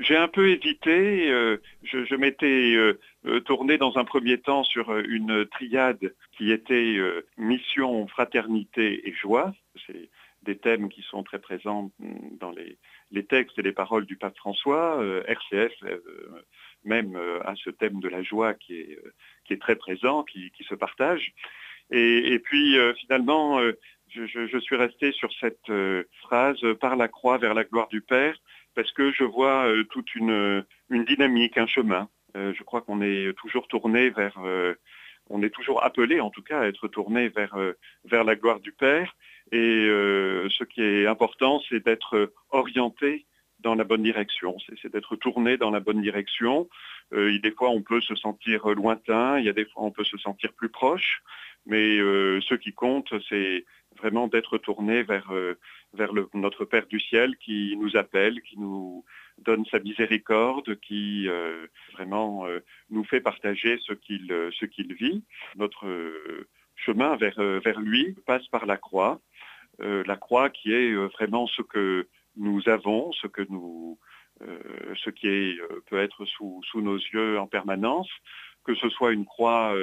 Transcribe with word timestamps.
J'ai 0.00 0.16
un 0.16 0.28
peu 0.28 0.48
hésité. 0.48 1.30
euh, 1.30 1.58
je 1.82 2.14
m'étais 2.14 2.74
euh, 2.74 2.98
euh, 3.26 3.40
tourné 3.40 3.76
dans 3.76 3.98
un 3.98 4.04
premier 4.04 4.38
temps 4.38 4.64
sur 4.64 4.96
une 4.98 5.46
triade 5.46 6.14
qui 6.36 6.50
était 6.50 6.96
mission, 7.36 8.06
fraternité 8.08 9.06
et 9.06 9.12
joie. 9.12 9.52
C'est 9.86 10.08
des 10.42 10.56
thèmes 10.56 10.88
qui 10.88 11.02
sont 11.02 11.22
très 11.22 11.38
présents 11.38 11.90
mm, 11.98 12.38
dans 12.38 12.50
les, 12.50 12.78
textes 13.26 13.58
et 13.58 13.62
les 13.62 13.72
paroles 13.72 14.06
du 14.06 14.16
pape 14.16 14.36
François. 14.38 15.04
RCF 15.28 15.72
même 16.84 17.14
a 17.44 17.54
ce 17.56 17.68
thème 17.68 18.00
de 18.00 18.08
la 18.08 18.22
joie 18.22 18.54
qui 18.54 18.80
est, 19.50 19.60
très 19.60 19.76
présent, 19.76 20.22
qui, 20.24 20.50
se 20.66 20.74
partage. 20.74 21.34
Et, 21.90 22.38
puis 22.38 22.78
finalement, 23.00 23.60
je, 24.10 24.26
je- 24.26 24.46
je 24.46 24.58
suis 24.58 24.76
resté 24.76 25.12
sur 25.12 25.32
cette 25.40 25.68
euh, 25.70 26.04
phrase 26.22 26.62
euh, 26.64 26.74
par 26.74 26.96
la 26.96 27.08
croix 27.08 27.38
vers 27.38 27.54
la 27.54 27.64
gloire 27.64 27.88
du 27.88 28.00
Père 28.00 28.36
parce 28.74 28.92
que 28.92 29.12
je 29.12 29.24
vois 29.24 29.66
euh, 29.66 29.84
toute 29.84 30.14
une, 30.14 30.64
une 30.90 31.04
dynamique, 31.04 31.58
un 31.58 31.66
chemin. 31.66 32.08
Je 32.36 32.62
crois 32.62 32.80
qu'on 32.82 33.02
est 33.02 33.36
toujours 33.38 33.66
tourné 33.66 34.10
vers, 34.10 34.38
on 35.30 35.42
est 35.42 35.50
toujours 35.50 35.82
appelé 35.82 36.20
en 36.20 36.30
tout 36.30 36.42
cas 36.42 36.60
à 36.60 36.66
être 36.68 36.86
tourné 36.86 37.28
vers, 37.28 37.56
vers 38.04 38.22
la 38.22 38.36
gloire 38.36 38.60
du 38.60 38.70
Père. 38.70 39.16
Et 39.50 39.88
ce 40.48 40.62
qui 40.62 40.80
est 40.80 41.06
important, 41.08 41.60
c'est 41.68 41.84
d'être 41.84 42.32
orienté 42.50 43.26
dans 43.58 43.74
la 43.74 43.82
bonne 43.82 44.04
direction, 44.04 44.56
c'est 44.80 44.92
d'être 44.92 45.16
tourné 45.16 45.56
dans 45.56 45.72
la 45.72 45.80
bonne 45.80 46.00
direction. 46.00 46.68
Des 47.10 47.50
fois, 47.58 47.70
on 47.70 47.82
peut 47.82 48.00
se 48.00 48.14
sentir 48.14 48.68
lointain, 48.68 49.40
il 49.40 49.44
y 49.44 49.48
a 49.48 49.52
des 49.52 49.64
fois, 49.64 49.82
on 49.82 49.90
peut 49.90 50.04
se 50.04 50.16
sentir 50.18 50.52
plus 50.52 50.68
proche, 50.68 51.22
mais 51.66 51.96
ce 51.98 52.54
qui 52.54 52.72
compte, 52.72 53.12
c'est 53.28 53.64
vraiment 54.00 54.28
d'être 54.28 54.58
tourné 54.58 55.02
vers, 55.02 55.30
euh, 55.30 55.58
vers 55.94 56.12
notre 56.34 56.64
Père 56.64 56.86
du 56.86 57.00
ciel 57.00 57.36
qui 57.36 57.76
nous 57.78 57.96
appelle, 57.96 58.40
qui 58.42 58.58
nous 58.58 59.04
donne 59.38 59.64
sa 59.66 59.78
miséricorde, 59.78 60.78
qui 60.80 61.28
euh, 61.28 61.66
vraiment 61.92 62.46
euh, 62.46 62.60
nous 62.90 63.04
fait 63.04 63.20
partager 63.20 63.78
ce 63.78 63.92
qu'il 63.94 64.94
vit. 64.94 65.22
Notre 65.56 65.86
chemin 66.76 67.16
vers, 67.16 67.40
vers 67.60 67.80
lui 67.80 68.14
passe 68.26 68.46
par 68.48 68.66
la 68.66 68.76
croix, 68.76 69.20
la 69.78 70.16
croix 70.16 70.50
qui 70.50 70.72
est 70.72 70.94
vraiment 70.94 71.46
ce 71.46 71.62
que 71.62 72.08
nous 72.36 72.68
avons, 72.68 73.12
ce 73.12 73.26
que 73.26 73.42
nous 73.48 73.98
ce 74.40 75.10
qui 75.10 75.28
est, 75.28 75.58
peut 75.90 75.98
être 75.98 76.24
sous, 76.24 76.62
sous 76.64 76.80
nos 76.80 76.96
yeux 76.96 77.38
en 77.38 77.46
permanence, 77.46 78.08
que 78.64 78.74
ce 78.74 78.88
soit 78.88 79.12
une 79.12 79.26
croix 79.26 79.74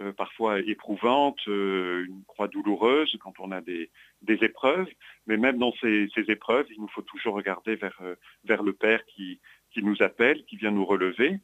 euh, 0.00 0.12
parfois 0.12 0.60
éprouvante, 0.60 1.40
euh, 1.48 2.04
une 2.06 2.22
croix 2.24 2.46
douloureuse 2.46 3.16
quand 3.20 3.34
on 3.40 3.50
a 3.50 3.60
des, 3.60 3.90
épreuves, 4.26 4.86
mais 5.26 5.36
même 5.36 5.58
dans 5.58 5.72
ces, 5.80 6.08
épreuves, 6.28 6.66
il 6.70 6.80
nous 6.80 6.88
faut 6.88 7.02
toujours 7.02 7.34
regarder 7.34 7.74
vers, 7.74 7.98
euh, 8.02 8.14
le 8.44 8.72
Père 8.72 9.04
qui, 9.06 9.40
nous 9.76 10.00
appelle, 10.00 10.44
qui 10.44 10.56
vient 10.56 10.70
nous 10.70 10.84
relever. 10.84 11.40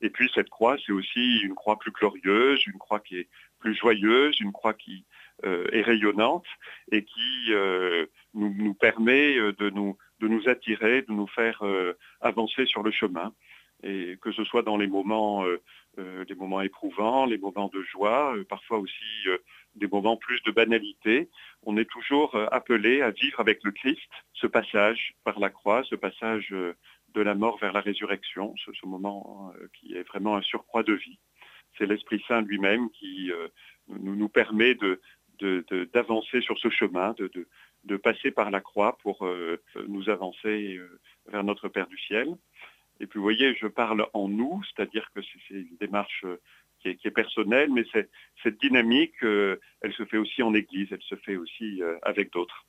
Et 0.00 0.08
puis 0.08 0.30
cette 0.34 0.48
croix, 0.48 0.76
c'est 0.84 0.92
aussi 0.92 1.40
une 1.40 1.54
croix 1.54 1.78
plus 1.78 1.90
glorieuse, 1.90 2.66
une 2.66 2.78
croix 2.78 3.00
qui 3.00 3.18
est 3.18 3.28
plus 3.58 3.74
joyeuse, 3.74 4.40
une 4.40 4.52
croix 4.52 4.74
qui 4.74 5.04
est 5.42 5.82
rayonnante 5.82 6.46
et 6.92 7.04
qui 7.04 7.52
nous, 8.34 8.74
permet 8.74 9.36
de 9.36 9.70
nous, 9.70 10.48
attirer, 10.48 11.02
de 11.02 11.12
nous 11.12 11.26
faire 11.26 11.62
avancer 12.20 12.66
sur 12.66 12.82
le 12.82 12.90
chemin. 12.90 13.32
Et 13.82 14.18
que 14.20 14.32
ce 14.32 14.44
soit 14.44 14.62
dans 14.62 14.76
les 14.76 14.88
moments, 14.88 15.44
euh, 15.44 15.60
euh, 15.98 16.24
moments 16.36 16.60
éprouvants, 16.60 17.26
les 17.26 17.38
moments 17.38 17.68
de 17.68 17.82
joie, 17.82 18.34
euh, 18.36 18.44
parfois 18.44 18.78
aussi 18.78 19.04
des 19.76 19.86
moments 19.86 20.16
plus 20.16 20.42
de 20.42 20.50
banalité, 20.50 21.28
on 21.62 21.76
est 21.76 21.88
toujours 21.88 22.34
appelé 22.52 23.02
à 23.02 23.10
vivre 23.10 23.38
avec 23.38 23.62
le 23.62 23.70
Christ 23.70 24.00
ce 24.32 24.46
passage 24.46 25.14
par 25.22 25.38
la 25.38 25.50
croix, 25.50 25.84
ce 25.84 25.94
passage 25.94 26.50
de 26.50 27.20
la 27.20 27.34
mort 27.34 27.58
vers 27.58 27.72
la 27.72 27.80
résurrection, 27.80 28.54
ce, 28.56 28.86
moment 28.86 29.52
qui 29.74 29.94
est 29.94 30.02
vraiment 30.02 30.36
un 30.36 30.42
surcroît 30.42 30.82
de 30.82 30.94
vie. 30.94 31.18
C'est 31.76 31.86
l'Esprit 31.86 32.22
Saint 32.26 32.42
lui-même 32.42 32.90
qui 32.90 33.30
nous, 33.88 34.28
permet 34.28 34.74
de, 34.74 35.00
d'avancer 35.92 36.40
sur 36.40 36.58
ce 36.58 36.70
chemin, 36.70 37.12
de, 37.18 37.30
de- 37.84 37.96
passer 37.96 38.32
par 38.32 38.50
la 38.50 38.60
croix 38.60 38.98
pour 38.98 39.28
nous 39.86 40.08
avancer 40.08 40.80
vers 41.26 41.44
notre 41.44 41.68
Père 41.68 41.86
du 41.86 41.98
ciel. 41.98 42.36
Et 43.00 43.06
puis 43.06 43.18
vous 43.18 43.22
voyez, 43.22 43.54
je 43.54 43.66
parle 43.66 44.06
en 44.12 44.28
nous, 44.28 44.62
c'est-à-dire 44.64 45.08
que 45.14 45.20
c'est 45.22 45.54
une 45.54 45.76
démarche 45.80 46.24
euh, 46.24 46.40
qui 46.80 46.88
est, 46.88 47.10
personnelle, 47.10 47.70
mais 47.72 47.84
cette 48.42 48.60
dynamique, 48.60 49.22
euh, 49.22 49.60
elle 49.80 49.92
se 49.92 50.04
fait 50.04 50.16
aussi 50.16 50.42
en 50.42 50.54
Église, 50.54 50.88
elle 50.92 51.02
se 51.02 51.16
fait 51.16 51.36
aussi 51.36 51.82
euh, 51.82 51.98
avec 52.02 52.32
d'autres. 52.32 52.66